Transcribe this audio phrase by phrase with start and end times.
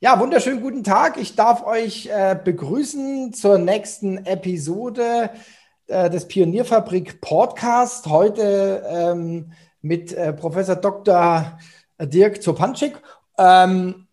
[0.00, 1.16] Ja, wunderschönen guten Tag.
[1.16, 5.30] Ich darf euch äh, begrüßen zur nächsten Episode
[5.88, 8.06] äh, des Pionierfabrik Podcast.
[8.06, 9.50] Heute ähm,
[9.82, 11.58] mit äh, Professor Dr.
[12.00, 13.02] Dirk Zopanczyk,
[13.38, 14.06] ähm,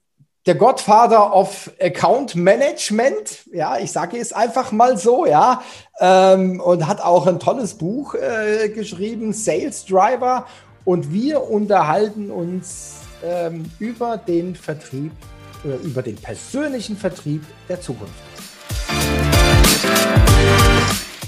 [0.48, 3.46] der Godfather of Account Management.
[3.54, 5.62] Ja, ich sage es einfach mal so, ja.
[6.00, 10.48] Ähm, und hat auch ein tolles Buch äh, geschrieben, Sales Driver.
[10.84, 15.12] Und wir unterhalten uns ähm, über den Vertrieb
[15.74, 18.14] über den persönlichen Vertrieb der Zukunft.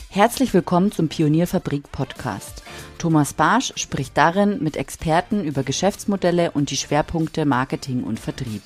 [0.10, 2.64] Herzlich willkommen zum Pionierfabrik Podcast.
[2.98, 8.64] Thomas Barsch spricht darin mit Experten über Geschäftsmodelle und die Schwerpunkte Marketing und Vertrieb.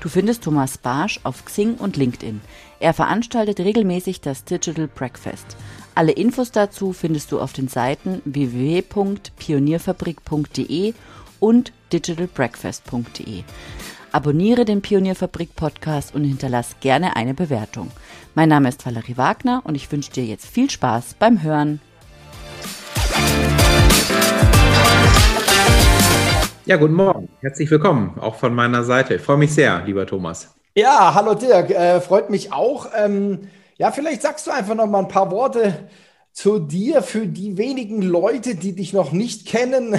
[0.00, 2.40] Du findest Thomas Barsch auf Xing und LinkedIn.
[2.80, 5.56] Er veranstaltet regelmäßig das Digital Breakfast.
[5.94, 10.94] Alle Infos dazu findest du auf den Seiten www.pionierfabrik.de
[11.46, 13.44] und digitalbreakfast.de.
[14.10, 17.92] Abonniere den Pionierfabrik Podcast und hinterlass gerne eine Bewertung.
[18.34, 21.80] Mein Name ist Valerie Wagner und ich wünsche dir jetzt viel Spaß beim Hören.
[26.64, 27.28] Ja, guten Morgen.
[27.42, 29.14] Herzlich willkommen, auch von meiner Seite.
[29.14, 30.52] Ich freue mich sehr, lieber Thomas.
[30.74, 32.88] Ja, hallo Dirk, äh, freut mich auch.
[32.96, 35.88] Ähm, ja, vielleicht sagst du einfach noch mal ein paar Worte
[36.36, 39.98] zu dir für die wenigen Leute, die dich noch nicht kennen.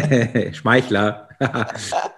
[0.52, 1.28] Schmeichler.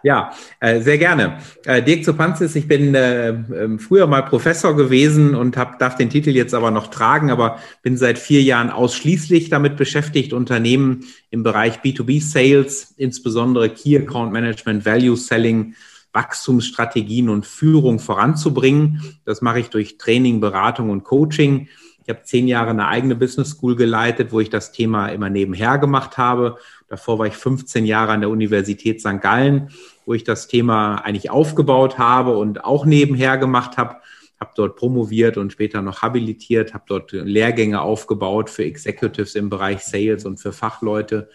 [0.03, 1.39] ja, äh, sehr gerne.
[1.65, 6.11] Äh, Dirk Zopanzis, ich bin äh, ähm, früher mal Professor gewesen und hab, darf den
[6.11, 11.43] Titel jetzt aber noch tragen, aber bin seit vier Jahren ausschließlich damit beschäftigt, Unternehmen im
[11.43, 15.75] Bereich B2B-Sales, insbesondere Key Account Management, Value Selling,
[16.13, 19.03] Wachstumsstrategien und Führung voranzubringen.
[19.25, 21.69] Das mache ich durch Training, Beratung und Coaching.
[22.05, 25.79] Ich habe zehn Jahre eine eigene Business School geleitet, wo ich das Thema immer nebenher
[25.79, 26.59] gemacht habe.
[26.89, 29.23] Davor war ich 15 Jahre an der Universität St.
[29.23, 29.71] Gallen,
[30.05, 33.97] wo ich das Thema eigentlich aufgebaut habe und auch nebenher gemacht habe.
[34.39, 39.83] Habe dort promoviert und später noch habilitiert, habe dort Lehrgänge aufgebaut für Executives im Bereich
[39.83, 41.31] Sales und für Fachleute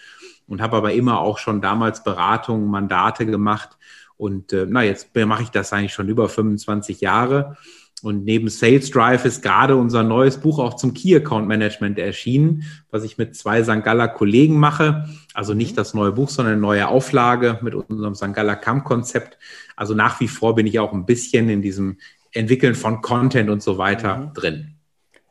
[0.48, 3.70] und habe aber immer auch schon damals Beratungen, Mandate gemacht.
[4.18, 7.58] Und äh, na, jetzt mache ich das eigentlich schon über 25 Jahre
[8.04, 12.64] und neben Sales Drive ist gerade unser neues Buch auch zum Key Account Management erschienen,
[12.92, 13.84] was ich mit zwei St.
[13.84, 15.06] Galler Kollegen mache.
[15.34, 15.76] Also nicht mhm.
[15.78, 18.34] das neue Buch, sondern eine neue Auflage mit unserem St.
[18.34, 19.38] Galler Camp-Konzept.
[19.76, 21.98] Also nach wie vor bin ich auch ein bisschen in diesem
[22.32, 24.34] Entwickeln von Content und so weiter mhm.
[24.34, 24.76] drin.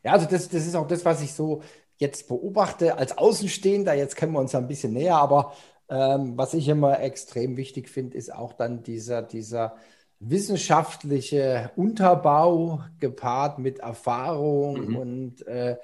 [0.04, 1.62] Ja, also das, das ist auch das, was ich so
[1.96, 3.94] jetzt beobachte als Außenstehender.
[3.94, 5.52] Jetzt kennen wir uns ja ein bisschen näher, aber
[5.88, 9.76] ähm, was ich immer extrem wichtig finde, ist auch dann dieser, dieser
[10.20, 14.96] wissenschaftliche Unterbau gepaart mit Erfahrung mhm.
[14.96, 15.76] und äh,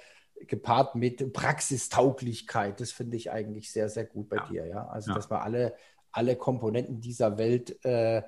[0.46, 2.80] gepaart mit Praxistauglichkeit.
[2.80, 4.46] Das finde ich eigentlich sehr, sehr gut bei ja.
[4.46, 4.66] dir.
[4.66, 4.86] Ja?
[4.88, 5.16] Also, ja.
[5.16, 5.74] dass man alle,
[6.10, 8.22] alle Komponenten dieser Welt äh,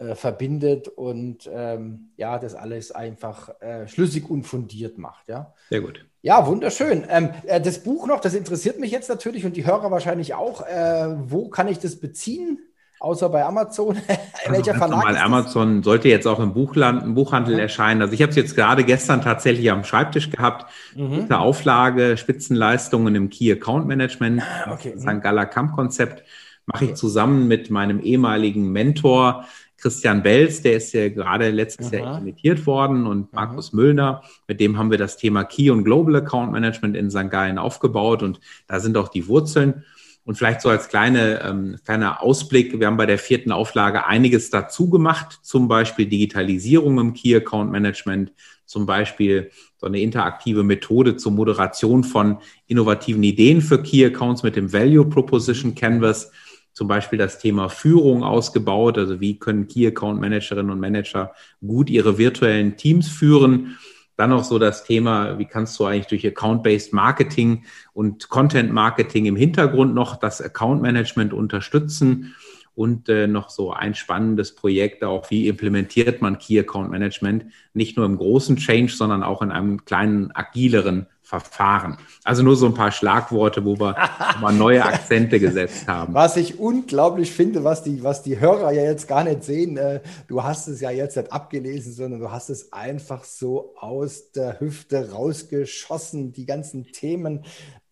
[0.00, 5.28] äh, verbindet und ähm, ja, das alles einfach äh, schlüssig und fundiert macht.
[5.28, 5.52] Ja?
[5.68, 6.06] Sehr gut.
[6.22, 7.04] Ja, wunderschön.
[7.08, 10.66] Ähm, äh, das Buch noch, das interessiert mich jetzt natürlich und die Hörer wahrscheinlich auch.
[10.66, 12.60] Äh, wo kann ich das beziehen?
[13.00, 13.96] Außer bei Amazon.
[14.42, 15.04] Also Welcher Verlag?
[15.04, 17.60] Mal Amazon sollte jetzt auch im, Buchland, im Buchhandel mhm.
[17.60, 18.00] erscheinen.
[18.00, 20.70] Also ich habe es jetzt gerade gestern tatsächlich am Schreibtisch gehabt.
[20.94, 21.20] Mhm.
[21.20, 24.94] Gute Auflage, Spitzenleistungen im Key Account Management, ah, okay.
[24.96, 25.06] St.
[25.06, 25.20] Mhm.
[25.20, 26.24] Galler Camp Konzept
[26.64, 29.44] mache ich zusammen mit meinem ehemaligen Mentor
[29.80, 31.96] Christian Belz, der ist ja gerade letztes Aha.
[31.96, 33.76] Jahr implementiert worden und Markus Aha.
[33.76, 37.30] Müllner, mit dem haben wir das Thema Key und Global Account Management in St.
[37.30, 39.84] Gallen aufgebaut und da sind auch die Wurzeln.
[40.24, 44.50] Und vielleicht so als kleine, ähm, kleiner Ausblick, wir haben bei der vierten Auflage einiges
[44.50, 48.32] dazu gemacht, zum Beispiel Digitalisierung im Key Account Management,
[48.66, 54.56] zum Beispiel so eine interaktive Methode zur Moderation von innovativen Ideen für Key Accounts mit
[54.56, 56.30] dem Value Proposition Canvas,
[56.72, 61.32] zum Beispiel das Thema Führung ausgebaut, also wie können Key Account Managerinnen und Manager
[61.66, 63.78] gut ihre virtuellen Teams führen
[64.20, 67.64] dann noch so das Thema, wie kannst du eigentlich durch Account-Based Marketing
[67.94, 72.34] und Content Marketing im Hintergrund noch das Account Management unterstützen?
[72.74, 77.96] Und äh, noch so ein spannendes Projekt auch, wie implementiert man Key Account Management nicht
[77.96, 81.96] nur im großen Change, sondern auch in einem kleinen, agileren Verfahren.
[82.24, 83.94] Also nur so ein paar Schlagworte, wo wir
[84.40, 86.12] mal neue Akzente gesetzt haben.
[86.12, 90.00] Was ich unglaublich finde, was die, was die Hörer ja jetzt gar nicht sehen, äh,
[90.26, 94.58] du hast es ja jetzt nicht abgelesen, sondern du hast es einfach so aus der
[94.58, 97.44] Hüfte rausgeschossen, die ganzen Themen.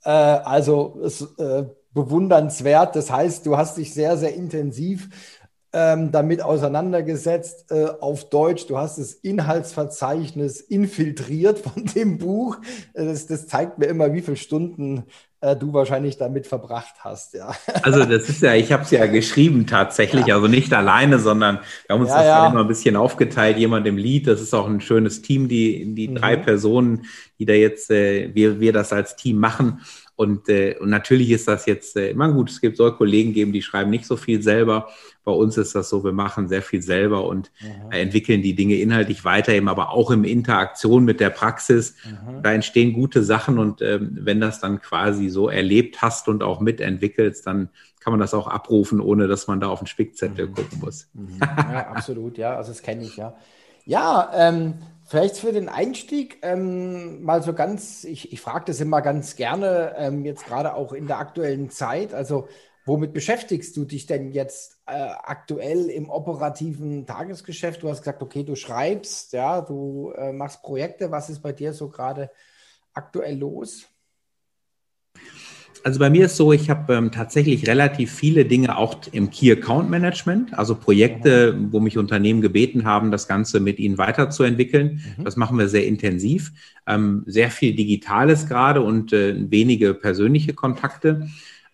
[0.02, 2.96] Äh, also es, äh, bewundernswert.
[2.96, 5.08] Das heißt, du hast dich sehr, sehr intensiv
[5.72, 8.66] ähm, damit auseinandergesetzt äh, auf Deutsch.
[8.66, 12.56] Du hast das Inhaltsverzeichnis infiltriert von dem Buch.
[12.94, 15.04] Das, das zeigt mir immer, wie viele Stunden
[15.40, 17.54] äh, du wahrscheinlich damit verbracht hast, ja.
[17.82, 20.34] Also das ist ja, ich habe es ja geschrieben tatsächlich, ja.
[20.34, 22.48] also nicht alleine, sondern wir haben uns ja, das ja.
[22.48, 26.08] immer ein bisschen aufgeteilt, jemand im Lied, das ist auch ein schönes Team, die, die
[26.08, 26.16] mhm.
[26.16, 27.04] drei Personen,
[27.38, 29.80] die da jetzt, äh, wir, wir das als Team machen.
[30.18, 32.50] Und, äh, und natürlich ist das jetzt äh, immer gut.
[32.50, 34.88] Es gibt soll Kollegen geben, die schreiben nicht so viel selber.
[35.22, 37.92] Bei uns ist das so, wir machen sehr viel selber und mhm.
[37.92, 41.94] entwickeln die Dinge inhaltlich weiter, eben aber auch in Interaktion mit der Praxis.
[42.04, 42.42] Mhm.
[42.42, 46.58] Da entstehen gute Sachen und ähm, wenn das dann quasi so erlebt hast und auch
[46.58, 47.68] mitentwickelst, dann
[48.00, 50.54] kann man das auch abrufen, ohne dass man da auf den Spickzettel mhm.
[50.54, 51.06] gucken muss.
[51.14, 51.38] Mhm.
[51.40, 53.36] Ja, absolut, ja, also das kenne ich, ja.
[53.84, 54.74] Ja, ähm,
[55.08, 59.94] Vielleicht für den Einstieg ähm, mal so ganz, ich, ich frage das immer ganz gerne,
[59.96, 62.12] ähm, jetzt gerade auch in der aktuellen Zeit.
[62.12, 62.46] Also,
[62.84, 67.82] womit beschäftigst du dich denn jetzt äh, aktuell im operativen Tagesgeschäft?
[67.82, 71.10] Du hast gesagt, okay, du schreibst, ja, du äh, machst Projekte.
[71.10, 72.30] Was ist bei dir so gerade
[72.92, 73.86] aktuell los?
[75.84, 79.52] Also bei mir ist so, ich habe ähm, tatsächlich relativ viele Dinge auch im Key
[79.52, 85.00] Account Management, also Projekte, wo mich Unternehmen gebeten haben, das Ganze mit ihnen weiterzuentwickeln.
[85.16, 85.24] Mhm.
[85.24, 86.52] Das machen wir sehr intensiv.
[86.86, 91.28] Ähm, sehr viel Digitales gerade und äh, wenige persönliche Kontakte.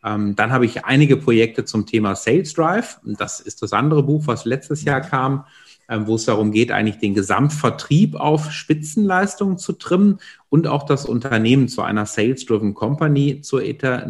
[0.04, 2.98] Ähm, dann habe ich einige Projekte zum Thema Sales Drive.
[3.04, 5.44] Das ist das andere Buch, was letztes Jahr kam.
[5.86, 11.04] Ähm, wo es darum geht, eigentlich den Gesamtvertrieb auf Spitzenleistungen zu trimmen und auch das
[11.04, 13.58] Unternehmen zu einer Sales-Driven Company zu,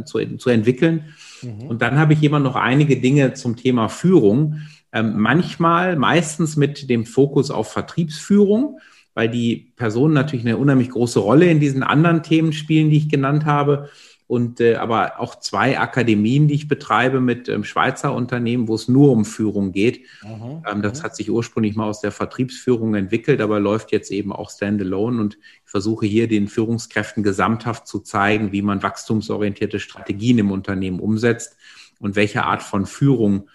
[0.04, 1.06] zu, zu entwickeln.
[1.42, 1.66] Mhm.
[1.66, 4.60] Und dann habe ich immer noch einige Dinge zum Thema Führung.
[4.92, 8.78] Ähm, manchmal, meistens mit dem Fokus auf Vertriebsführung,
[9.14, 13.08] weil die Personen natürlich eine unheimlich große Rolle in diesen anderen Themen spielen, die ich
[13.08, 13.88] genannt habe
[14.26, 18.88] und äh, aber auch zwei Akademien, die ich betreibe mit ähm, Schweizer Unternehmen, wo es
[18.88, 20.06] nur um Führung geht.
[20.22, 20.62] Mhm.
[20.66, 24.50] Ähm, das hat sich ursprünglich mal aus der Vertriebsführung entwickelt, aber läuft jetzt eben auch
[24.50, 25.34] standalone und
[25.64, 31.56] ich versuche hier den Führungskräften gesamthaft zu zeigen, wie man wachstumsorientierte Strategien im Unternehmen umsetzt
[32.00, 33.48] und welche Art von Führung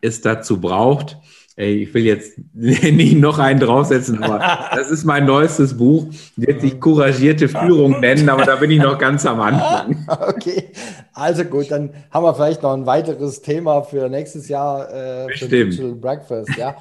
[0.00, 1.18] es dazu braucht
[1.56, 6.06] ich will jetzt nicht noch einen draufsetzen, aber das ist mein neuestes Buch.
[6.36, 10.06] Wird sich couragierte Führung nennen, aber da bin ich noch ganz am Anfang.
[10.36, 10.70] Okay,
[11.14, 15.48] also gut, dann haben wir vielleicht noch ein weiteres Thema für nächstes Jahr äh, für
[15.48, 16.56] Digital Breakfast.
[16.56, 16.76] Ja.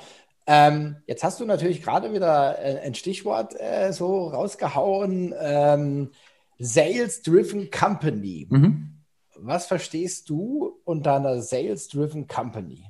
[0.45, 6.11] Ähm, jetzt hast du natürlich gerade wieder äh, ein Stichwort äh, so rausgehauen: ähm,
[6.59, 8.47] Sales-Driven Company.
[8.49, 9.03] Mhm.
[9.37, 12.83] Was verstehst du unter einer Sales-Driven Company?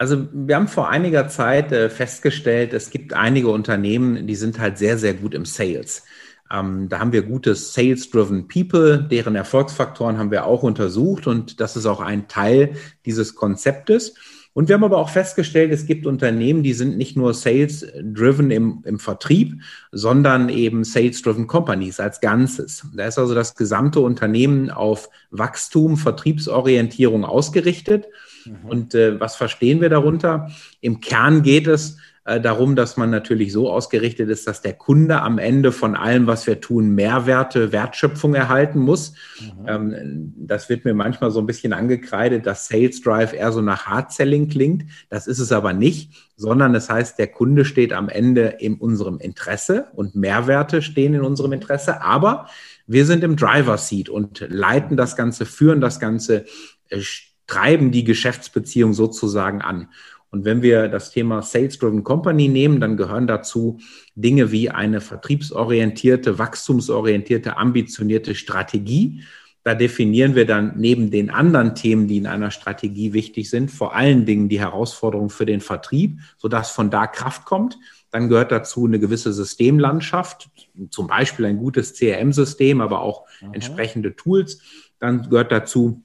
[0.00, 4.78] Also wir haben vor einiger Zeit äh, festgestellt, es gibt einige Unternehmen, die sind halt
[4.78, 6.04] sehr, sehr gut im Sales.
[6.50, 11.76] Ähm, da haben wir gute Sales-Driven People, deren Erfolgsfaktoren haben wir auch untersucht und das
[11.76, 14.14] ist auch ein Teil dieses Konzeptes.
[14.60, 18.82] Und wir haben aber auch festgestellt, es gibt Unternehmen, die sind nicht nur Sales-Driven im,
[18.84, 22.86] im Vertrieb, sondern eben Sales-Driven Companies als Ganzes.
[22.94, 28.08] Da ist also das gesamte Unternehmen auf Wachstum, Vertriebsorientierung ausgerichtet.
[28.44, 28.68] Mhm.
[28.68, 30.50] Und äh, was verstehen wir darunter?
[30.82, 35.22] Im Kern geht es äh, darum, dass man natürlich so ausgerichtet ist, dass der Kunde
[35.22, 39.14] am Ende von allem, was wir tun, Mehrwerte, Wertschöpfung erhalten muss.
[39.40, 39.66] Mhm.
[39.66, 43.86] Ähm, das wird mir manchmal so ein bisschen angekreidet, dass Sales Drive eher so nach
[43.86, 44.84] Hard Selling klingt.
[45.08, 48.76] Das ist es aber nicht, sondern es das heißt, der Kunde steht am Ende in
[48.76, 52.02] unserem Interesse und Mehrwerte stehen in unserem Interesse.
[52.02, 52.48] Aber
[52.86, 56.46] wir sind im Driver Seat und leiten das Ganze, führen das Ganze,
[56.88, 57.00] äh,
[57.46, 59.88] treiben die Geschäftsbeziehung sozusagen an.
[60.30, 63.78] Und wenn wir das Thema Sales-Driven Company nehmen, dann gehören dazu
[64.14, 69.24] Dinge wie eine vertriebsorientierte, wachstumsorientierte, ambitionierte Strategie.
[69.64, 73.94] Da definieren wir dann neben den anderen Themen, die in einer Strategie wichtig sind, vor
[73.94, 77.78] allen Dingen die Herausforderung für den Vertrieb, sodass von da Kraft kommt.
[78.10, 80.48] Dann gehört dazu eine gewisse Systemlandschaft,
[80.90, 83.54] zum Beispiel ein gutes CRM-System, aber auch mhm.
[83.54, 84.62] entsprechende Tools.
[84.98, 86.02] Dann gehört dazu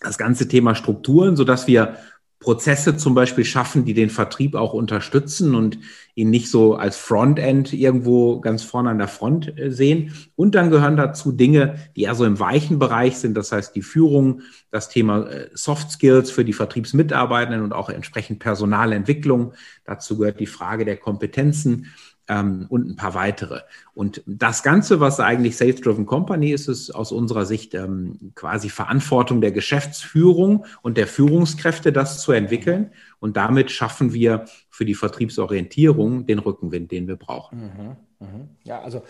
[0.00, 1.96] das ganze Thema Strukturen, so dass wir
[2.42, 5.78] Prozesse zum Beispiel schaffen, die den Vertrieb auch unterstützen und
[6.14, 10.12] ihn nicht so als Frontend irgendwo ganz vorne an der Front äh, sehen.
[10.36, 13.34] Und dann gehören dazu Dinge, die eher so im weichen Bereich sind.
[13.34, 18.40] Das heißt, die Führung, das Thema äh, Soft Skills für die Vertriebsmitarbeitenden und auch entsprechend
[18.40, 19.54] Personalentwicklung.
[19.84, 21.86] Dazu gehört die Frage der Kompetenzen
[22.32, 23.60] ähm, und ein paar weitere.
[23.94, 28.68] Und das Ganze, was eigentlich Sales Driven Company ist, ist aus unserer Sicht ähm, quasi
[28.70, 32.90] Verantwortung der Geschäftsführung und der Führungskräfte, das zu entwickeln.
[33.20, 37.58] Und damit schaffen wir für die Vertriebsorientierung den Rückenwind, den wir brauchen.
[37.58, 38.48] Mhm, mh.
[38.64, 39.02] Ja, also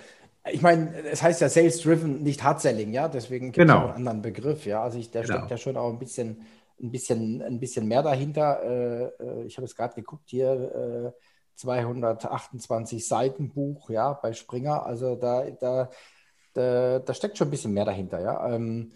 [0.51, 3.07] ich meine, es heißt ja Sales Driven, nicht Hard Selling, ja.
[3.09, 3.87] Deswegen gibt es genau.
[3.87, 4.83] einen anderen Begriff, ja.
[4.83, 5.37] Also ich, da genau.
[5.37, 6.43] steckt ja schon auch ein bisschen,
[6.83, 8.63] ein bisschen, ein bisschen mehr dahinter.
[8.65, 11.13] Äh, äh ich habe es gerade geguckt hier.
[11.15, 14.85] Äh, 228 Seiten Buch, ja, bei Springer.
[14.87, 15.91] Also da, da,
[16.55, 18.55] da, da, steckt schon ein bisschen mehr dahinter, ja.
[18.55, 18.93] Ähm,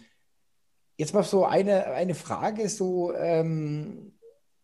[0.97, 4.13] jetzt mal so eine, eine Frage, so ähm,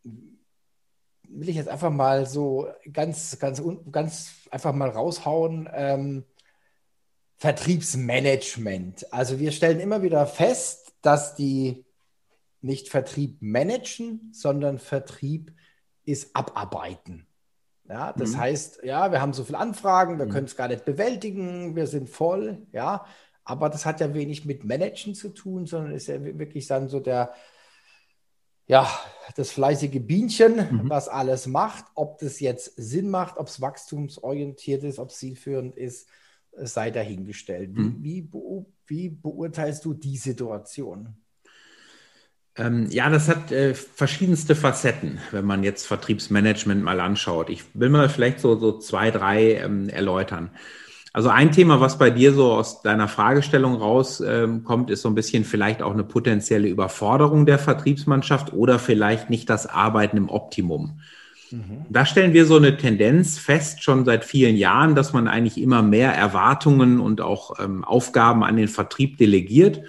[0.03, 5.69] will ich jetzt einfach mal so ganz, ganz, ganz einfach mal raushauen.
[5.73, 6.25] Ähm,
[7.37, 9.11] Vertriebsmanagement.
[9.11, 11.85] Also wir stellen immer wieder fest, dass die
[12.61, 15.53] nicht Vertrieb managen, sondern Vertrieb
[16.05, 17.27] ist abarbeiten.
[17.93, 18.37] Ja, das mhm.
[18.39, 20.31] heißt, ja, wir haben so viele Anfragen, wir mhm.
[20.31, 23.05] können es gar nicht bewältigen, wir sind voll, ja,
[23.43, 26.99] aber das hat ja wenig mit Managen zu tun, sondern ist ja wirklich dann so
[26.99, 27.35] der,
[28.65, 28.89] ja,
[29.35, 30.89] das fleißige Bienchen, mhm.
[30.89, 35.75] was alles macht, ob das jetzt Sinn macht, ob es wachstumsorientiert ist, ob es zielführend
[35.75, 36.09] ist,
[36.51, 37.75] sei dahingestellt.
[37.75, 37.97] Mhm.
[38.01, 41.15] Wie, wie, wie beurteilst du die Situation?
[42.55, 47.49] Ähm, ja, das hat äh, verschiedenste Facetten, wenn man jetzt Vertriebsmanagement mal anschaut.
[47.49, 50.51] Ich will mal vielleicht so, so zwei, drei ähm, erläutern.
[51.13, 55.15] Also ein Thema, was bei dir so aus deiner Fragestellung rauskommt, ähm, ist so ein
[55.15, 61.01] bisschen vielleicht auch eine potenzielle Überforderung der Vertriebsmannschaft oder vielleicht nicht das Arbeiten im Optimum.
[61.51, 61.85] Mhm.
[61.89, 65.83] Da stellen wir so eine Tendenz fest, schon seit vielen Jahren, dass man eigentlich immer
[65.83, 69.81] mehr Erwartungen und auch ähm, Aufgaben an den Vertrieb delegiert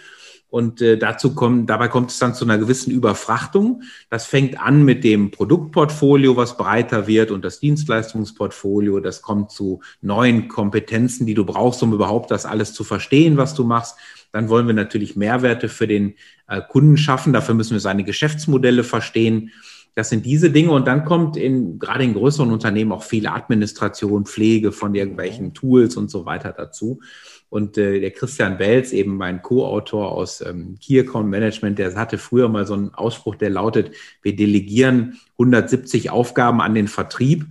[0.55, 3.83] und äh, dazu kommt, dabei kommt es dann zu einer gewissen Überfrachtung.
[4.09, 9.01] Das fängt an mit dem Produktportfolio, was breiter wird und das Dienstleistungsportfolio.
[9.01, 13.55] Das kommt zu neuen Kompetenzen, die du brauchst, um überhaupt das alles zu verstehen, was
[13.55, 13.97] du machst.
[14.31, 16.15] Dann wollen wir natürlich Mehrwerte für den
[16.47, 17.33] äh, Kunden schaffen.
[17.33, 19.51] Dafür müssen wir seine Geschäftsmodelle verstehen.
[19.97, 20.71] Das sind diese Dinge.
[20.71, 25.97] Und dann kommt in, gerade in größeren Unternehmen auch viel Administration, Pflege von irgendwelchen Tools
[25.97, 27.01] und so weiter dazu.
[27.49, 32.19] Und äh, der Christian Welz, eben mein Co-Autor aus ähm, Key Account Management, der hatte
[32.19, 37.47] früher mal so einen Ausspruch, der lautet, wir delegieren 170 Aufgaben an den Vertrieb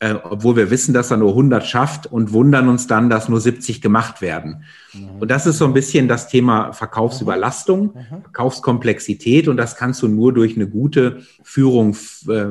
[0.00, 3.40] äh, obwohl wir wissen, dass er nur 100 schafft und wundern uns dann, dass nur
[3.40, 4.64] 70 gemacht werden.
[4.92, 5.20] Mhm.
[5.20, 8.22] Und das ist so ein bisschen das Thema Verkaufsüberlastung, mhm.
[8.22, 11.96] Verkaufskomplexität und das kannst du nur durch eine gute Führung
[12.28, 12.46] äh,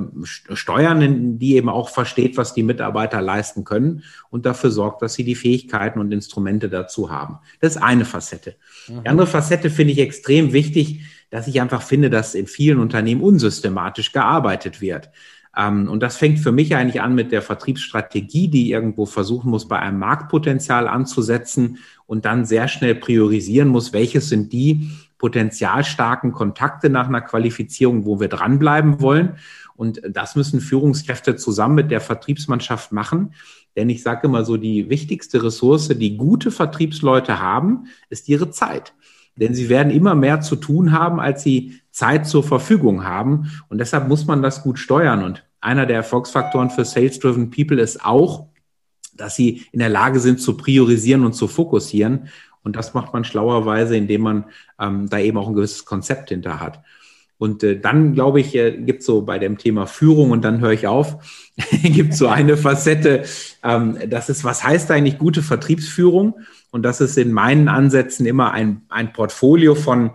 [0.55, 5.25] steuern, die eben auch versteht, was die Mitarbeiter leisten können und dafür sorgt, dass sie
[5.25, 7.39] die Fähigkeiten und Instrumente dazu haben.
[7.59, 8.55] Das ist eine Facette.
[8.87, 9.03] Mhm.
[9.03, 11.01] Die andere Facette finde ich extrem wichtig,
[11.33, 15.09] dass ich einfach finde, dass in vielen Unternehmen unsystematisch gearbeitet wird.
[15.57, 19.67] Ähm, und das fängt für mich eigentlich an mit der Vertriebsstrategie, die irgendwo versuchen muss,
[19.67, 26.89] bei einem Marktpotenzial anzusetzen und dann sehr schnell priorisieren muss, welches sind die potenzialstarken Kontakte
[26.89, 29.37] nach einer Qualifizierung, wo wir dranbleiben wollen.
[29.75, 33.33] Und das müssen Führungskräfte zusammen mit der Vertriebsmannschaft machen.
[33.75, 38.93] Denn ich sage immer so, die wichtigste Ressource, die gute Vertriebsleute haben, ist ihre Zeit.
[39.35, 43.51] Denn sie werden immer mehr zu tun haben, als sie Zeit zur Verfügung haben.
[43.69, 45.23] Und deshalb muss man das gut steuern.
[45.23, 48.47] Und einer der Erfolgsfaktoren für Sales-Driven People ist auch,
[49.15, 52.27] dass sie in der Lage sind zu priorisieren und zu fokussieren.
[52.63, 54.45] Und das macht man schlauerweise, indem man
[54.79, 56.81] ähm, da eben auch ein gewisses Konzept hinter hat.
[57.37, 60.71] Und äh, dann, glaube ich, äh, gibt so bei dem Thema Führung, und dann höre
[60.71, 61.17] ich auf,
[61.83, 63.25] gibt so eine Facette,
[63.63, 66.35] ähm, das ist, was heißt eigentlich gute Vertriebsführung?
[66.73, 70.09] Und das ist in meinen Ansätzen immer ein, ein Portfolio von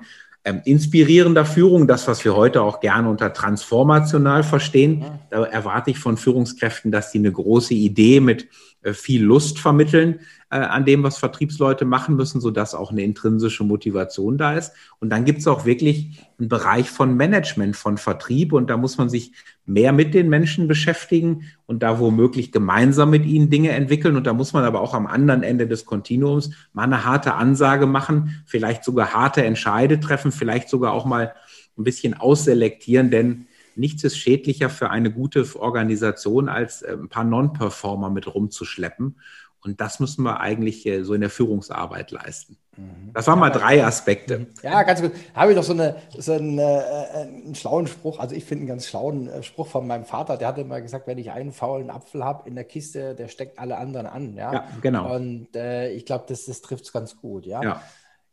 [0.44, 5.04] ähm, inspirierender Führung, das, was wir heute auch gerne unter transformational verstehen.
[5.30, 8.48] Da erwarte ich von Führungskräften, dass sie eine große Idee mit
[8.82, 10.18] äh, viel Lust vermitteln
[10.50, 14.72] äh, an dem, was Vertriebsleute machen müssen, sodass auch eine intrinsische Motivation da ist.
[14.98, 18.52] Und dann gibt es auch wirklich einen Bereich von Management, von Vertrieb.
[18.52, 19.32] Und da muss man sich
[19.66, 24.16] mehr mit den Menschen beschäftigen und da womöglich gemeinsam mit ihnen Dinge entwickeln.
[24.16, 27.86] Und da muss man aber auch am anderen Ende des Kontinuums mal eine harte Ansage
[27.86, 31.34] machen, vielleicht sogar harte Entscheide treffen, vielleicht sogar auch mal
[31.76, 37.24] ein bisschen ausselektieren, denn nichts ist schädlicher für eine gute Organisation, als äh, ein paar
[37.24, 39.16] Non-Performer mit rumzuschleppen.
[39.64, 42.56] Und das müssen wir eigentlich äh, so in der Führungsarbeit leisten.
[42.76, 43.12] Mhm.
[43.12, 44.46] Das waren mal drei Aspekte.
[44.62, 45.12] Ja, ganz gut.
[45.34, 48.20] Habe ich doch so, eine, so einen, äh, einen schlauen Spruch.
[48.20, 50.36] Also ich finde einen ganz schlauen Spruch von meinem Vater.
[50.36, 53.58] Der hatte mal gesagt, wenn ich einen faulen Apfel habe in der Kiste, der steckt
[53.58, 54.36] alle anderen an.
[54.36, 55.14] Ja, ja genau.
[55.14, 57.44] Und äh, ich glaube, das, das trifft es ganz gut.
[57.44, 57.82] Ja, ja.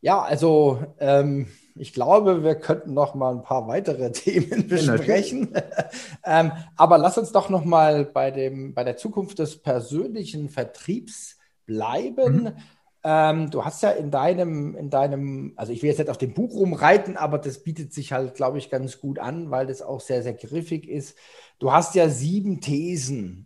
[0.02, 5.54] ja also ähm, ich glaube, wir könnten noch mal ein paar weitere Themen besprechen.
[6.24, 11.38] ähm, aber lass uns doch noch mal bei, dem, bei der Zukunft des persönlichen Vertriebs
[11.66, 12.44] bleiben.
[12.44, 12.54] Mhm.
[13.04, 16.34] Ähm, du hast ja in deinem, in deinem, also ich will jetzt nicht auf dem
[16.34, 20.00] Buch rumreiten, aber das bietet sich halt, glaube ich, ganz gut an, weil das auch
[20.00, 21.16] sehr, sehr griffig ist.
[21.60, 23.45] Du hast ja sieben Thesen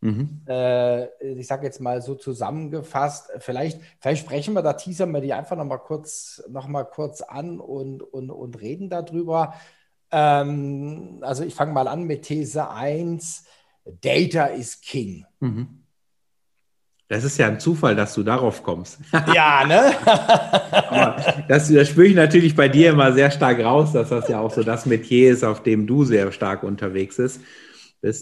[0.00, 0.42] Mhm.
[0.48, 5.32] Äh, ich sage jetzt mal so zusammengefasst, vielleicht, vielleicht sprechen wir da, teasern wir die
[5.32, 9.54] einfach nochmal kurz, noch mal kurz an und, und, und reden darüber.
[10.10, 13.44] Ähm, also ich fange mal an mit These 1,
[14.00, 15.24] Data is King.
[15.40, 15.84] Mhm.
[17.08, 18.98] Das ist ja ein Zufall, dass du darauf kommst.
[19.34, 19.94] Ja, ne?
[21.48, 24.52] das, das spüre ich natürlich bei dir immer sehr stark raus, dass das ja auch
[24.52, 27.40] so das Metier ist, auf dem du sehr stark unterwegs bist.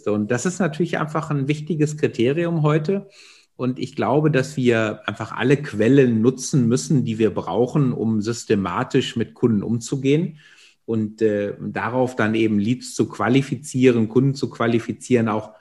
[0.06, 3.09] Und das ist natürlich einfach ein wichtiges Kriterium heute.
[3.56, 9.16] Und ich glaube, dass wir einfach alle Quellen nutzen müssen, die wir brauchen, um systematisch
[9.16, 10.38] mit Kunden umzugehen
[10.85, 15.52] und äh, darauf dann eben Leads zu qualifizieren, Kunden zu qualifizieren, auch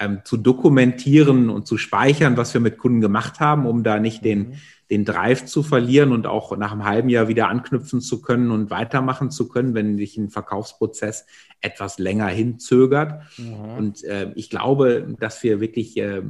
[0.00, 4.24] ähm, zu dokumentieren und zu speichern, was wir mit Kunden gemacht haben, um da nicht
[4.24, 4.54] den, mhm.
[4.94, 8.70] Den Drive zu verlieren und auch nach einem halben Jahr wieder anknüpfen zu können und
[8.70, 11.26] weitermachen zu können, wenn sich ein Verkaufsprozess
[11.60, 13.22] etwas länger hinzögert.
[13.36, 13.76] Mhm.
[13.76, 16.22] Und äh, ich glaube, dass wir wirklich äh,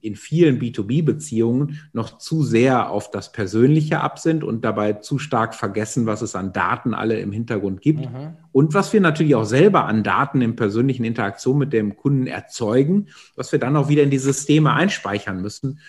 [0.00, 5.54] in vielen B2B-Beziehungen noch zu sehr auf das Persönliche ab sind und dabei zu stark
[5.54, 8.00] vergessen, was es an Daten alle im Hintergrund gibt.
[8.00, 8.36] Mhm.
[8.52, 13.08] Und was wir natürlich auch selber an Daten in persönlichen Interaktion mit dem Kunden erzeugen,
[13.34, 15.80] was wir dann auch wieder in die Systeme einspeichern müssen.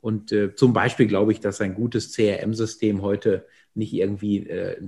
[0.00, 4.80] Und äh, zum Beispiel glaube ich, dass ein gutes CRM-System heute nicht irgendwie äh,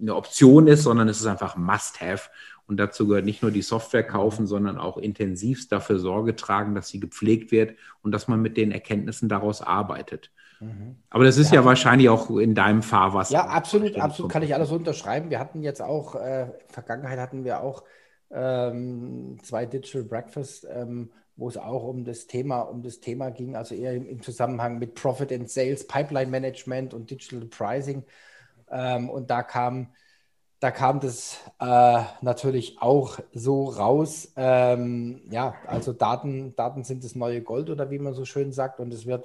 [0.00, 2.30] eine Option ist, sondern es ist einfach Must-Have.
[2.66, 6.88] Und dazu gehört nicht nur die Software kaufen, sondern auch intensivst dafür Sorge tragen, dass
[6.88, 10.30] sie gepflegt wird und dass man mit den Erkenntnissen daraus arbeitet.
[10.60, 10.96] Mhm.
[11.08, 13.32] Aber das ist ja, ja, wahrscheinlich auch in deinem Fahrwasser.
[13.32, 15.30] Ja, absolut, absolut kann ich alles unterschreiben.
[15.30, 17.84] Wir hatten jetzt auch, äh, Vergangenheit hatten wir auch
[18.30, 23.54] ähm, zwei Digital Breakfast, ähm, wo es auch um das Thema, um das Thema ging,
[23.54, 28.04] also eher im, im Zusammenhang mit Profit and Sales, Pipeline Management und Digital Pricing.
[28.70, 29.92] Ähm, und da kam,
[30.58, 34.32] da kam das äh, natürlich auch so raus.
[34.36, 38.80] Ähm, ja, also Daten, Daten sind das neue Gold oder wie man so schön sagt.
[38.80, 39.24] Und es wird,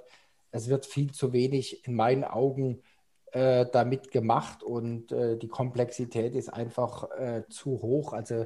[0.52, 2.84] es wird viel zu wenig in meinen Augen
[3.32, 8.14] äh, damit gemacht und äh, die Komplexität ist einfach äh, zu hoch.
[8.14, 8.46] Also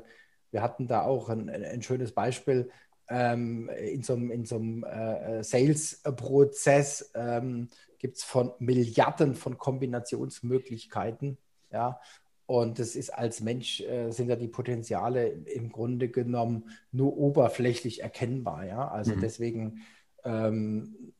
[0.51, 2.71] wir hatten da auch ein, ein schönes Beispiel
[3.09, 7.11] ähm, in so einem, in so einem äh, Sales-Prozess.
[7.15, 11.37] Ähm, gibt es von Milliarden von Kombinationsmöglichkeiten.
[11.71, 11.99] Ja,
[12.45, 18.03] und das ist als Mensch, äh, sind ja die Potenziale im Grunde genommen nur oberflächlich
[18.03, 18.65] erkennbar.
[18.65, 19.19] Ja, also mhm.
[19.19, 19.81] deswegen
[20.23, 21.13] ähm,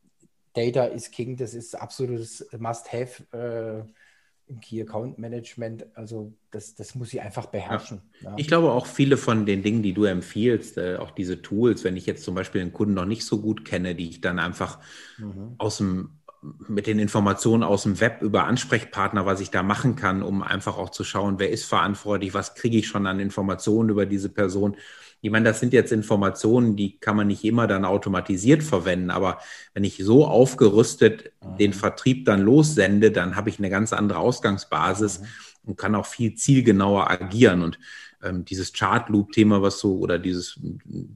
[0.54, 3.92] Data is King, das ist absolutes Must-Have äh,
[4.48, 5.86] im Key Account Management.
[5.94, 8.02] Also das, das muss ich einfach beherrschen.
[8.20, 8.30] Ja.
[8.30, 8.34] Ja.
[8.38, 11.96] Ich glaube auch viele von den Dingen, die du empfiehlst, äh, auch diese Tools, wenn
[11.96, 14.78] ich jetzt zum Beispiel einen Kunden noch nicht so gut kenne, die ich dann einfach
[15.18, 15.54] mhm.
[15.58, 16.18] aus dem
[16.68, 20.78] mit den Informationen aus dem Web über Ansprechpartner, was ich da machen kann, um einfach
[20.78, 24.76] auch zu schauen, wer ist verantwortlich, was kriege ich schon an Informationen über diese Person.
[25.20, 29.38] Ich meine, das sind jetzt Informationen, die kann man nicht immer dann automatisiert verwenden, aber
[29.74, 31.74] wenn ich so aufgerüstet den mhm.
[31.74, 35.26] Vertrieb dann lossende, dann habe ich eine ganz andere Ausgangsbasis mhm.
[35.64, 37.62] Und kann auch viel zielgenauer agieren.
[37.62, 37.78] Und
[38.22, 40.58] ähm, dieses Chart-Loop-Thema, was du oder dieses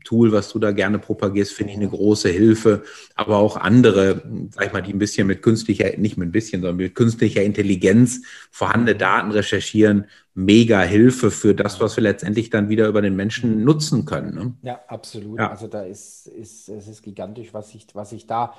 [0.05, 2.85] Tool, was du da gerne propagierst, finde ich eine große Hilfe.
[3.16, 6.62] Aber auch andere, sag ich mal, die ein bisschen mit künstlicher, nicht mit ein bisschen,
[6.62, 12.68] sondern mit künstlicher Intelligenz vorhandene Daten recherchieren, mega Hilfe für das, was wir letztendlich dann
[12.68, 14.35] wieder über den Menschen nutzen können.
[14.35, 14.55] Ne?
[14.62, 15.40] Ja, absolut.
[15.40, 15.50] Ja.
[15.50, 18.55] Also da ist, ist, es ist gigantisch, was ich, was ich da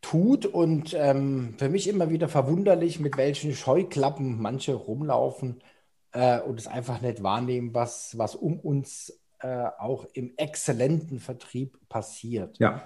[0.00, 5.60] tut und ähm, für mich immer wieder verwunderlich, mit welchen Scheuklappen manche rumlaufen
[6.12, 11.78] äh, und es einfach nicht wahrnehmen, was, was um uns äh, auch im exzellenten Vertrieb
[11.88, 12.58] passiert.
[12.58, 12.82] Ja.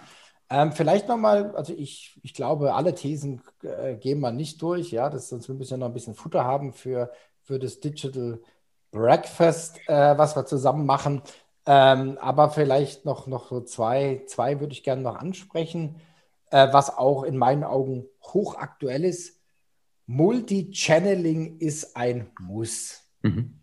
[0.51, 5.09] Ähm, vielleicht nochmal, also ich, ich glaube, alle Thesen äh, gehen wir nicht durch, ja,
[5.09, 7.11] das, sonst müssen wir noch ein bisschen Futter haben für,
[7.43, 8.41] für das Digital
[8.91, 11.23] Breakfast, äh, was wir zusammen machen.
[11.67, 15.97] Ähm, aber vielleicht noch, noch so zwei, zwei würde ich gerne noch ansprechen,
[16.55, 19.41] äh, was auch in meinen Augen hochaktuell ist.
[20.07, 23.01] Multichanneling ist ein Muss.
[23.23, 23.55] Mhm.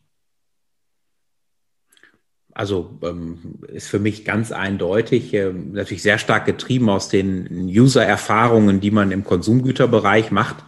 [2.53, 8.81] Also ähm, ist für mich ganz eindeutig, äh, natürlich sehr stark getrieben aus den User-Erfahrungen,
[8.81, 10.65] die man im Konsumgüterbereich macht.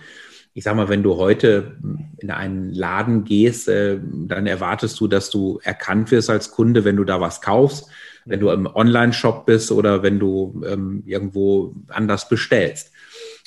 [0.53, 1.77] Ich sage mal, wenn du heute
[2.19, 6.95] in einen Laden gehst, äh, dann erwartest du, dass du erkannt wirst als Kunde, wenn
[6.95, 7.89] du da was kaufst,
[8.25, 12.91] wenn du im Online-Shop bist oder wenn du ähm, irgendwo anders bestellst.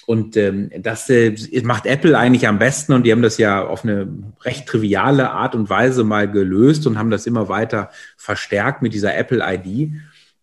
[0.06, 1.34] Und ähm, das äh,
[1.64, 4.08] macht Apple eigentlich am besten und die haben das ja auf eine
[4.42, 9.16] recht triviale Art und Weise mal gelöst und haben das immer weiter verstärkt mit dieser
[9.16, 9.90] Apple ID.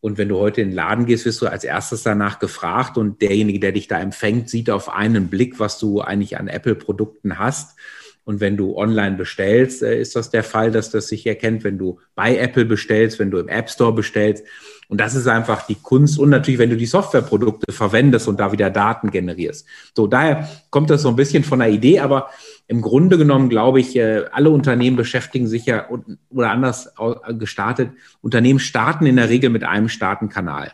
[0.02, 3.22] Und wenn du heute in den Laden gehst, wirst du als erstes danach gefragt und
[3.22, 7.80] derjenige, der dich da empfängt, sieht auf einen Blick, was du eigentlich an Apple-Produkten hast.
[8.26, 11.78] Und wenn du online bestellst, äh, ist das der Fall, dass das sich erkennt, wenn
[11.78, 14.46] du bei Apple bestellst, wenn du im App Store bestellst.
[14.88, 16.20] Und das ist einfach die Kunst.
[16.20, 19.66] Und natürlich, wenn du die Softwareprodukte verwendest und da wieder Daten generierst.
[19.96, 22.30] So, daher kommt das so ein bisschen von der Idee, aber
[22.68, 25.88] im Grunde genommen glaube ich, äh, alle Unternehmen beschäftigen sich ja
[26.30, 26.94] oder anders
[27.38, 27.90] gestartet.
[28.22, 30.72] Unternehmen starten in der Regel mit einem Startenkanal.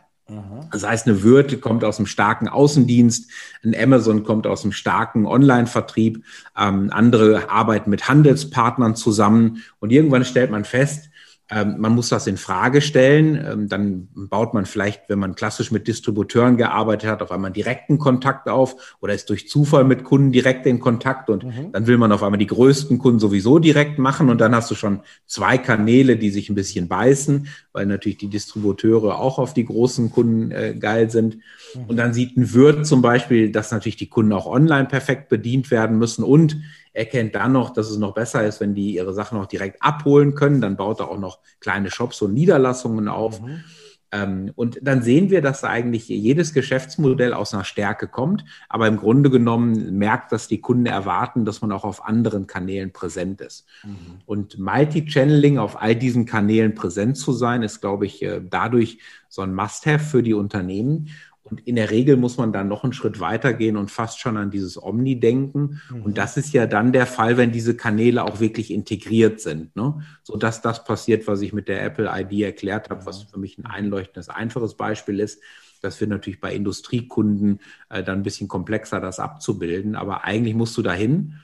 [0.72, 3.32] Das heißt, eine Würth kommt aus einem starken Außendienst,
[3.64, 6.24] ein Amazon kommt aus einem starken Online-Vertrieb,
[6.58, 11.09] ähm, andere arbeiten mit Handelspartnern zusammen und irgendwann stellt man fest,
[11.52, 13.36] man muss das in Frage stellen.
[13.36, 17.98] Ähm, dann baut man vielleicht, wenn man klassisch mit Distributeuren gearbeitet hat, auf einmal direkten
[17.98, 21.72] Kontakt auf oder ist durch Zufall mit Kunden direkt in Kontakt und mhm.
[21.72, 24.76] dann will man auf einmal die größten Kunden sowieso direkt machen und dann hast du
[24.76, 29.66] schon zwei Kanäle, die sich ein bisschen beißen, weil natürlich die Distributeure auch auf die
[29.66, 31.38] großen Kunden äh, geil sind.
[31.74, 31.86] Mhm.
[31.88, 35.72] Und dann sieht ein Wirt zum Beispiel, dass natürlich die Kunden auch online perfekt bedient
[35.72, 36.58] werden müssen und
[37.00, 40.36] erkennt dann noch, dass es noch besser ist, wenn die ihre Sachen auch direkt abholen
[40.36, 40.60] können.
[40.60, 43.42] Dann baut er auch noch kleine Shops und Niederlassungen auf.
[43.42, 43.64] Mhm.
[44.12, 48.98] Ähm, und dann sehen wir, dass eigentlich jedes Geschäftsmodell aus einer Stärke kommt, aber im
[48.98, 53.66] Grunde genommen merkt, dass die Kunden erwarten, dass man auch auf anderen Kanälen präsent ist.
[53.84, 54.22] Mhm.
[54.26, 59.44] Und Multi-Channeling auf all diesen Kanälen präsent zu sein, ist, glaube ich, äh, dadurch so
[59.44, 61.10] ein Must-Have für die Unternehmen.
[61.50, 64.52] Und in der Regel muss man dann noch einen Schritt weitergehen und fast schon an
[64.52, 65.82] dieses Omni denken.
[65.90, 66.04] Mhm.
[66.04, 70.02] Und das ist ja dann der Fall, wenn diese Kanäle auch wirklich integriert sind, ne?
[70.24, 73.66] sodass das passiert, was ich mit der Apple ID erklärt habe, was für mich ein
[73.66, 75.42] einleuchtendes, einfaches Beispiel ist.
[75.82, 77.60] Das wird natürlich bei Industriekunden
[77.90, 79.96] äh, dann ein bisschen komplexer, das abzubilden.
[79.96, 81.36] Aber eigentlich musst du dahin.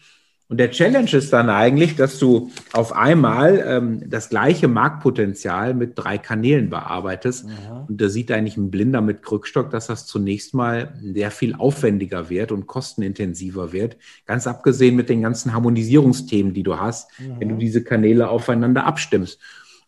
[0.48, 5.94] Und der Challenge ist dann eigentlich, dass du auf einmal ähm, das gleiche Marktpotenzial mit
[5.96, 7.48] drei Kanälen bearbeitest.
[7.48, 7.86] Ja.
[7.88, 12.30] Und da sieht eigentlich ein Blinder mit Krückstock, dass das zunächst mal sehr viel aufwendiger
[12.30, 13.98] wird und kostenintensiver wird.
[14.28, 17.40] Ganz abgesehen mit den ganzen Harmonisierungsthemen, die du hast, ja.
[17.40, 19.40] wenn du diese Kanäle aufeinander abstimmst.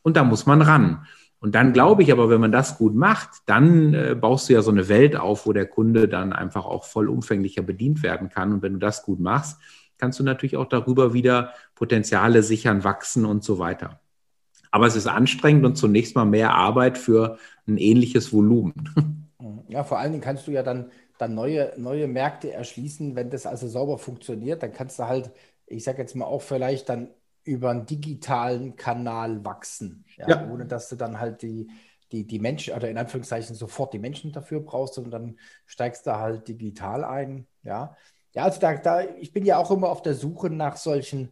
[0.02, 1.06] Und da muss man ran.
[1.40, 4.64] Und dann glaube ich aber, wenn man das gut macht, dann äh, baust du ja
[4.64, 8.54] so eine Welt auf, wo der Kunde dann einfach auch vollumfänglicher bedient werden kann.
[8.54, 9.60] Und wenn du das gut machst,
[9.98, 14.00] kannst du natürlich auch darüber wieder Potenziale sichern, wachsen und so weiter.
[14.72, 18.74] Aber es ist anstrengend und zunächst mal mehr Arbeit für ein ähnliches Volumen.
[19.70, 23.46] Ja, vor allen Dingen kannst du ja dann, dann neue, neue Märkte erschließen, wenn das
[23.46, 25.32] also sauber funktioniert, dann kannst du halt,
[25.66, 27.10] ich sage jetzt mal auch vielleicht dann
[27.44, 30.50] über einen digitalen Kanal wachsen, ja, ja.
[30.50, 31.70] ohne dass du dann halt die,
[32.12, 36.18] die, die Menschen, oder in Anführungszeichen sofort die Menschen dafür brauchst, sondern dann steigst du
[36.18, 37.96] halt digital ein, ja.
[38.38, 41.32] Ja, also da, da, ich bin ja auch immer auf der Suche nach solchen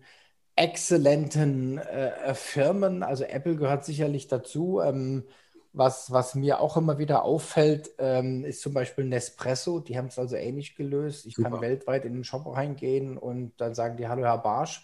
[0.56, 3.04] exzellenten äh, Firmen.
[3.04, 4.82] Also Apple gehört sicherlich dazu.
[4.82, 5.26] Ähm,
[5.72, 9.82] was, was mir auch immer wieder auffällt, ähm, ist zum Beispiel Nespresso.
[9.82, 11.28] Die haben es also ähnlich gelöst.
[11.28, 11.52] Ich Super.
[11.52, 14.82] kann weltweit in den Shop reingehen und dann sagen die Hallo Herr Barsch.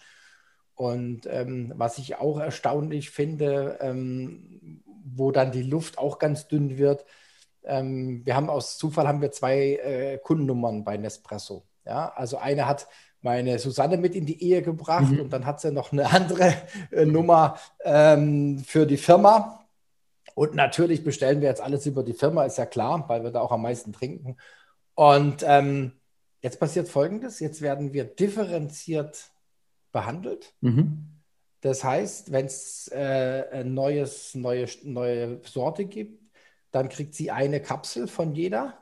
[0.76, 6.78] Und ähm, was ich auch erstaunlich finde, ähm, wo dann die Luft auch ganz dünn
[6.78, 7.04] wird,
[7.64, 11.66] ähm, wir haben aus Zufall haben wir zwei äh, Kundennummern bei Nespresso.
[11.84, 12.88] Ja, also eine hat
[13.22, 15.20] meine Susanne mit in die Ehe gebracht mhm.
[15.20, 16.54] und dann hat sie noch eine andere
[16.90, 19.64] äh, Nummer ähm, für die Firma.
[20.34, 23.40] Und natürlich bestellen wir jetzt alles über die Firma, ist ja klar, weil wir da
[23.40, 24.36] auch am meisten trinken.
[24.94, 25.92] Und ähm,
[26.40, 29.30] jetzt passiert Folgendes: Jetzt werden wir differenziert
[29.92, 30.54] behandelt.
[30.60, 31.08] Mhm.
[31.60, 36.20] Das heißt, wenn es äh, ein neues, neue, neue Sorte gibt,
[36.72, 38.81] dann kriegt sie eine Kapsel von jeder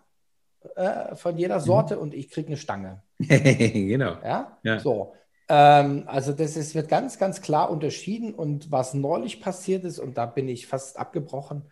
[0.77, 1.64] äh, von jeder mhm.
[1.64, 2.03] Sorte mhm.
[2.03, 3.03] und ich kriege eine Stange.
[3.18, 4.16] genau.
[4.23, 4.79] Ja, ja.
[4.79, 5.14] so.
[5.49, 10.16] Ähm, also das ist, wird ganz, ganz klar unterschieden und was neulich passiert ist, und
[10.16, 11.64] da bin ich fast abgebrochen,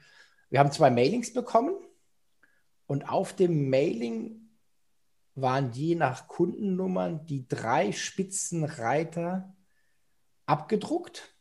[0.51, 1.75] wir haben zwei Mailings bekommen
[2.87, 4.49] und auf dem Mailing
[5.35, 9.55] waren je nach Kundennummern die drei Spitzenreiter
[10.47, 11.35] abgedruckt.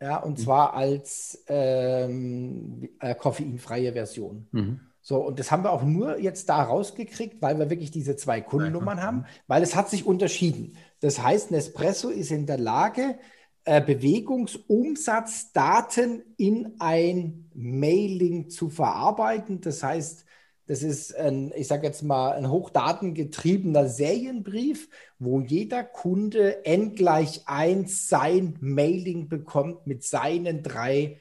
[0.00, 0.42] Ja, und mhm.
[0.42, 4.48] zwar als ähm, äh, koffeinfreie Version.
[4.50, 4.80] Mhm.
[5.08, 8.40] So, und das haben wir auch nur jetzt da rausgekriegt, weil wir wirklich diese zwei
[8.40, 10.76] Kundennummern haben, weil es hat sich unterschieden.
[10.98, 13.16] Das heißt, Nespresso ist in der Lage,
[13.62, 19.60] äh, Bewegungsumsatzdaten in ein Mailing zu verarbeiten.
[19.60, 20.24] Das heißt,
[20.66, 24.88] das ist ein, ich sage jetzt mal, ein hochdatengetriebener Serienbrief,
[25.20, 31.20] wo jeder Kunde n gleich 1 sein Mailing bekommt mit seinen drei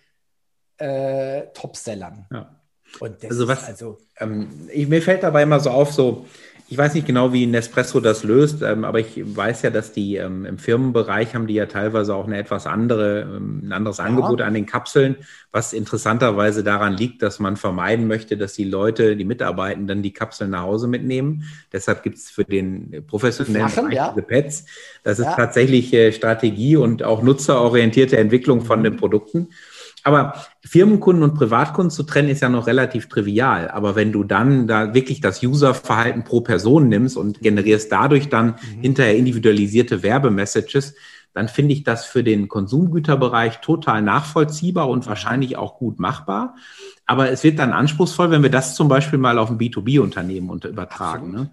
[0.78, 2.26] äh, Topsellern.
[2.32, 2.64] Ja
[3.01, 6.25] also was, also ähm, ich, mir fällt dabei immer so auf, so,
[6.67, 10.15] ich weiß nicht genau, wie Nespresso das löst, ähm, aber ich weiß ja, dass die
[10.15, 14.05] ähm, im Firmenbereich haben die ja teilweise auch eine etwas andere, ähm, ein anderes ja.
[14.05, 15.17] Angebot an den Kapseln,
[15.51, 20.12] was interessanterweise daran liegt, dass man vermeiden möchte, dass die Leute, die mitarbeiten, dann die
[20.12, 21.43] Kapseln nach Hause mitnehmen.
[21.71, 24.13] Deshalb gibt es für den professionellen Flachen, Bereich ja.
[24.15, 24.65] diese Pads.
[25.03, 25.36] Das ist ja.
[25.36, 28.84] tatsächlich äh, Strategie und auch nutzerorientierte Entwicklung von mhm.
[28.86, 29.49] den Produkten.
[30.06, 33.70] Aber Firmenkunden und Privatkunden zu trennen ist ja noch relativ trivial.
[33.70, 38.50] Aber wenn du dann da wirklich das Userverhalten pro Person nimmst und generierst dadurch dann
[38.76, 38.82] mhm.
[38.82, 40.94] hinterher individualisierte Werbemessages,
[41.34, 46.56] dann finde ich das für den Konsumgüterbereich total nachvollziehbar und wahrscheinlich auch gut machbar.
[47.08, 51.32] Aber es wird dann anspruchsvoll, wenn wir das zum Beispiel mal auf ein B2B-Unternehmen übertragen.
[51.32, 51.50] Ne?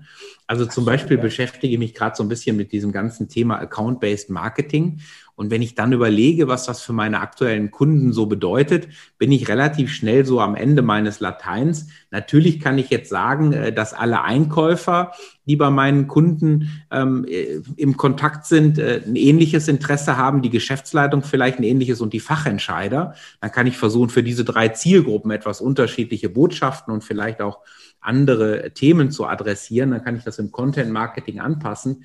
[0.46, 4.28] Also zum Beispiel beschäftige ich mich gerade so ein bisschen mit diesem ganzen Thema Account-Based
[4.28, 5.00] Marketing.
[5.34, 9.48] Und wenn ich dann überlege, was das für meine aktuellen Kunden so bedeutet, bin ich
[9.48, 11.88] relativ schnell so am Ende meines Lateins.
[12.10, 15.12] Natürlich kann ich jetzt sagen, äh, dass alle Einkäufer,
[15.46, 20.50] die bei meinen Kunden ähm, äh, im Kontakt sind, äh, ein ähnliches Interesse haben, die
[20.50, 23.14] Geschäftsleitung vielleicht ein ähnliches und die Fachentscheider.
[23.40, 27.60] Dann kann ich versuchen, für diese drei Zielgruppen etwas unterschiedliche Botschaften und vielleicht auch
[28.00, 29.92] andere Themen zu adressieren.
[29.92, 32.04] Dann kann ich das im Content Marketing anpassen.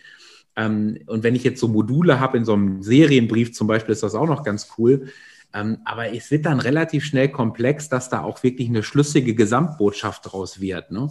[0.58, 4.04] Ähm, und wenn ich jetzt so Module habe in so einem Serienbrief zum Beispiel, ist
[4.04, 5.08] das auch noch ganz cool.
[5.54, 10.32] Ähm, aber es wird dann relativ schnell komplex, dass da auch wirklich eine schlüssige Gesamtbotschaft
[10.32, 10.92] draus wird.
[10.92, 11.10] Ne?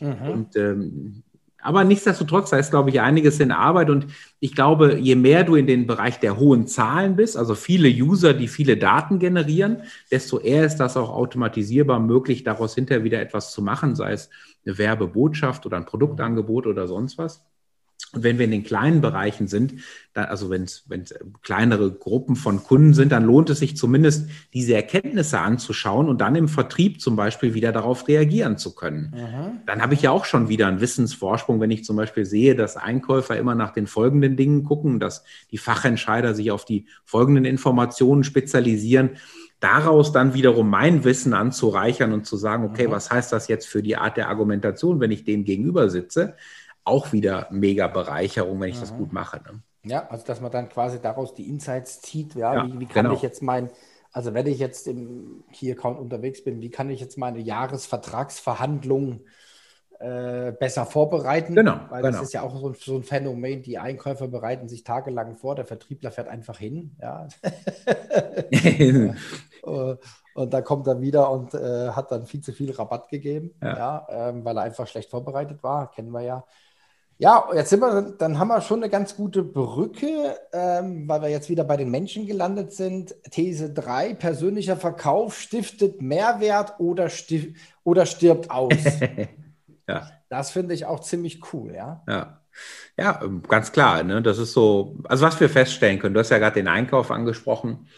[0.00, 0.28] Mhm.
[0.28, 1.22] Und ähm,
[1.66, 3.90] aber nichtsdestotrotz, da ist, glaube ich, einiges in Arbeit.
[3.90, 4.06] Und
[4.38, 8.34] ich glaube, je mehr du in den Bereich der hohen Zahlen bist, also viele User,
[8.34, 9.82] die viele Daten generieren,
[10.12, 14.30] desto eher ist das auch automatisierbar möglich, daraus hinterher wieder etwas zu machen, sei es
[14.64, 17.44] eine Werbebotschaft oder ein Produktangebot oder sonst was.
[18.16, 19.74] Und wenn wir in den kleinen Bereichen sind,
[20.14, 20.84] da, also wenn es
[21.42, 26.34] kleinere Gruppen von Kunden sind, dann lohnt es sich zumindest, diese Erkenntnisse anzuschauen und dann
[26.34, 29.12] im Vertrieb zum Beispiel wieder darauf reagieren zu können.
[29.14, 29.60] Mhm.
[29.66, 32.76] Dann habe ich ja auch schon wieder einen Wissensvorsprung, wenn ich zum Beispiel sehe, dass
[32.76, 38.24] Einkäufer immer nach den folgenden Dingen gucken, dass die Fachentscheider sich auf die folgenden Informationen
[38.24, 39.10] spezialisieren
[39.60, 42.92] daraus dann wiederum mein Wissen anzureichern und zu sagen, okay, mhm.
[42.92, 46.34] was heißt das jetzt für die Art der Argumentation, wenn ich dem gegenüber sitze?
[46.86, 48.80] Auch wieder mega Bereicherung, wenn ich mhm.
[48.80, 49.42] das gut mache.
[49.42, 49.60] Ne?
[49.84, 53.04] Ja, also dass man dann quasi daraus die Insights zieht, ja, ja wie, wie, kann
[53.04, 53.16] genau.
[53.16, 53.70] ich jetzt mein,
[54.12, 59.26] also wenn ich jetzt im Key-Account unterwegs bin, wie kann ich jetzt meine Jahresvertragsverhandlungen
[59.98, 61.54] äh, besser vorbereiten?
[61.54, 61.80] Genau.
[61.88, 62.14] Weil genau.
[62.14, 65.54] das ist ja auch so ein, so ein, Phänomen, die Einkäufer bereiten sich tagelang vor,
[65.54, 67.28] der Vertriebler fährt einfach hin, ja.
[70.36, 73.76] Und da kommt er wieder und äh, hat dann viel zu viel Rabatt gegeben, ja,
[73.76, 76.44] ja ähm, weil er einfach schlecht vorbereitet war, kennen wir ja.
[77.18, 81.28] Ja, jetzt sind wir, dann haben wir schon eine ganz gute Brücke, ähm, weil wir
[81.30, 83.14] jetzt wieder bei den Menschen gelandet sind.
[83.30, 88.74] These 3, persönlicher Verkauf stiftet Mehrwert oder, stif oder stirbt aus.
[89.88, 90.10] ja.
[90.28, 92.02] Das finde ich auch ziemlich cool, ja.
[92.06, 92.40] Ja.
[92.98, 94.02] Ja, ähm, ganz klar.
[94.02, 94.22] Ne?
[94.22, 97.88] Das ist so, also was wir feststellen können, du hast ja gerade den Einkauf angesprochen.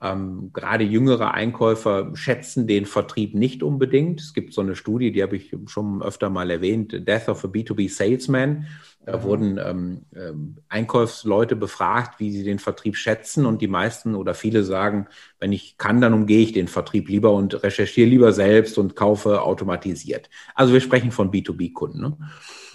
[0.00, 4.20] Ähm, gerade jüngere Einkäufer schätzen den Vertrieb nicht unbedingt.
[4.20, 7.48] Es gibt so eine Studie, die habe ich schon öfter mal erwähnt, Death of a
[7.48, 8.66] B2B Salesman.
[9.10, 14.34] Da wurden ähm, ähm, Einkaufsleute befragt, wie sie den Vertrieb schätzen und die meisten oder
[14.34, 15.06] viele sagen,
[15.40, 19.40] wenn ich kann, dann umgehe ich den Vertrieb lieber und recherchiere lieber selbst und kaufe
[19.40, 20.28] automatisiert.
[20.54, 22.02] Also wir sprechen von B2B-Kunden.
[22.02, 22.18] Ne?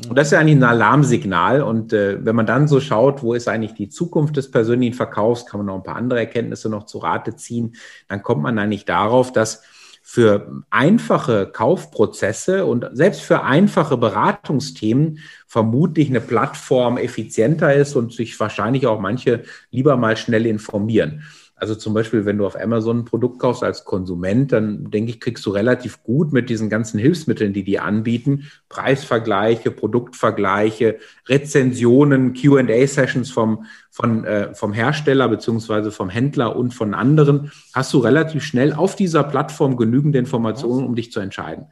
[0.09, 1.61] Und das ist ja eigentlich ein Alarmsignal.
[1.61, 5.45] Und äh, wenn man dann so schaut, wo ist eigentlich die Zukunft des persönlichen Verkaufs,
[5.45, 7.75] kann man noch ein paar andere Erkenntnisse noch zu Rate ziehen,
[8.07, 9.61] dann kommt man eigentlich darauf, dass
[10.05, 18.37] für einfache Kaufprozesse und selbst für einfache Beratungsthemen vermutlich eine Plattform effizienter ist und sich
[18.37, 21.23] wahrscheinlich auch manche lieber mal schnell informieren.
[21.63, 25.21] Also zum Beispiel, wenn du auf Amazon ein Produkt kaufst als Konsument, dann denke ich,
[25.21, 33.31] kriegst du relativ gut mit diesen ganzen Hilfsmitteln, die die anbieten, Preisvergleiche, Produktvergleiche, Rezensionen, Q&A-Sessions
[33.31, 38.73] vom, von, äh, vom Hersteller beziehungsweise vom Händler und von anderen, hast du relativ schnell
[38.73, 41.67] auf dieser Plattform genügend Informationen, um dich zu entscheiden.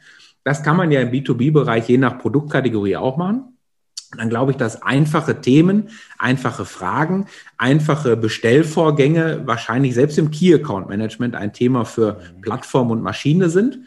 [0.45, 3.50] Das kann man ja im B2B-Bereich je nach Produktkategorie auch machen
[4.17, 10.89] dann glaube ich, dass einfache Themen, einfache Fragen, einfache Bestellvorgänge wahrscheinlich selbst im Key Account
[10.89, 13.79] Management ein Thema für Plattform und Maschine sind.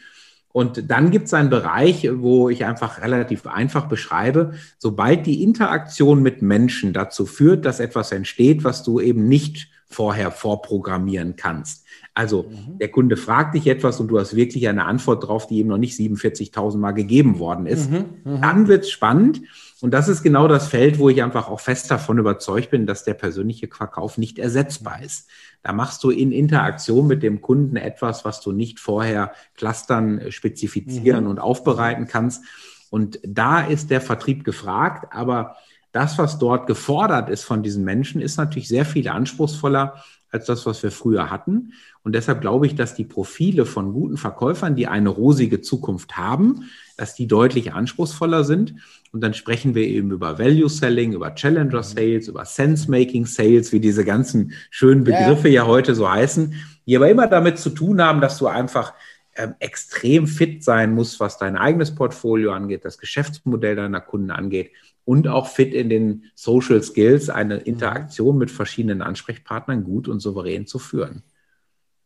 [0.52, 6.22] Und dann gibt es einen Bereich, wo ich einfach relativ einfach beschreibe, sobald die Interaktion
[6.22, 11.84] mit Menschen dazu führt, dass etwas entsteht, was du eben nicht vorher vorprogrammieren kannst.
[12.14, 12.78] Also mhm.
[12.78, 15.78] der Kunde fragt dich etwas und du hast wirklich eine Antwort drauf, die ihm noch
[15.78, 17.90] nicht 47.000 Mal gegeben worden ist.
[17.90, 18.04] Mhm.
[18.24, 18.40] Mhm.
[18.40, 19.42] Dann wird es spannend.
[19.84, 23.04] Und das ist genau das Feld, wo ich einfach auch fest davon überzeugt bin, dass
[23.04, 25.28] der persönliche Verkauf nicht ersetzbar ist.
[25.62, 30.32] Da machst du in Interaktion mit dem Kunden etwas, was du nicht vorher clustern, äh,
[30.32, 31.30] spezifizieren mhm.
[31.32, 32.46] und aufbereiten kannst.
[32.88, 35.56] Und da ist der Vertrieb gefragt, aber
[35.92, 40.02] das, was dort gefordert ist von diesen Menschen, ist natürlich sehr viel anspruchsvoller
[40.34, 41.72] als das, was wir früher hatten.
[42.02, 46.68] Und deshalb glaube ich, dass die Profile von guten Verkäufern, die eine rosige Zukunft haben,
[46.96, 48.74] dass die deutlich anspruchsvoller sind.
[49.12, 53.72] Und dann sprechen wir eben über Value Selling, über Challenger Sales, über Sense Making Sales,
[53.72, 56.54] wie diese ganzen schönen Begriffe ja, ja heute so heißen,
[56.86, 58.92] die aber immer damit zu tun haben, dass du einfach
[59.36, 64.72] ähm, extrem fit sein musst, was dein eigenes Portfolio angeht, das Geschäftsmodell deiner Kunden angeht
[65.04, 70.66] und auch fit in den Social Skills, eine Interaktion mit verschiedenen Ansprechpartnern gut und souverän
[70.66, 71.22] zu führen.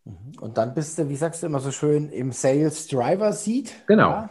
[0.05, 0.39] Mhm.
[0.41, 3.73] Und dann bist du, wie sagst du immer so schön, im Sales Driver Seat.
[3.87, 4.11] Genau.
[4.11, 4.31] Ja?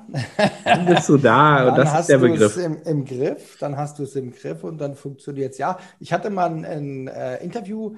[0.66, 2.58] Dann bist du da und das ist der Begriff.
[2.58, 5.58] Im, im Griff, dann hast du es im Griff und dann funktioniert es.
[5.58, 7.96] Ja, ich hatte mal ein, ein äh, Interview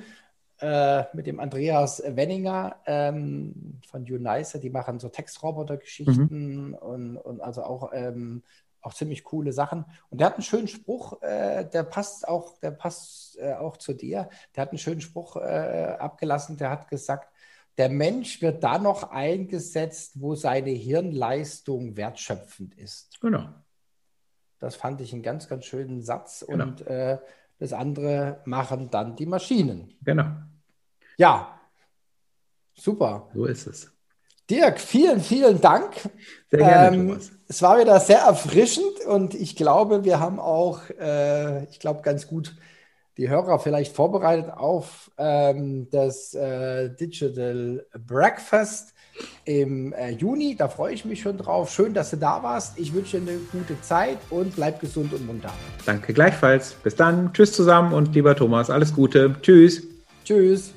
[0.59, 6.73] äh, mit dem Andreas Wenninger ähm, von Unicer, die machen so Textroboter-Geschichten mhm.
[6.73, 8.43] und, und also auch, ähm,
[8.81, 9.85] auch ziemlich coole Sachen.
[10.09, 13.93] Und der hat einen schönen Spruch, äh, der passt auch, der passt äh, auch zu
[13.93, 14.29] dir.
[14.55, 17.33] Der hat einen schönen Spruch äh, abgelassen, der hat gesagt,
[17.77, 23.19] der Mensch wird da noch eingesetzt, wo seine Hirnleistung wertschöpfend ist.
[23.21, 23.47] Genau.
[24.59, 26.45] Das fand ich einen ganz, ganz schönen Satz.
[26.45, 26.65] Genau.
[26.65, 27.19] Und äh,
[27.57, 29.97] das andere machen dann die Maschinen.
[30.03, 30.29] Genau.
[31.17, 31.59] Ja,
[32.73, 33.29] super.
[33.33, 33.91] So ist es.
[34.49, 35.93] Dirk, vielen, vielen Dank.
[36.49, 37.31] Sehr gerne, ähm, Thomas.
[37.47, 42.27] Es war wieder sehr erfrischend und ich glaube, wir haben auch, äh, ich glaube, ganz
[42.27, 42.55] gut
[43.17, 48.93] die Hörer vielleicht vorbereitet auf ähm, das äh, Digital Breakfast
[49.43, 50.55] im äh, Juni.
[50.55, 51.69] Da freue ich mich schon drauf.
[51.69, 52.79] Schön, dass du da warst.
[52.79, 55.51] Ich wünsche dir eine gute Zeit und bleib gesund und munter.
[55.85, 56.73] Danke gleichfalls.
[56.83, 57.33] Bis dann.
[57.33, 59.35] Tschüss zusammen und lieber Thomas, alles Gute.
[59.41, 59.83] Tschüss.
[60.23, 60.73] Tschüss.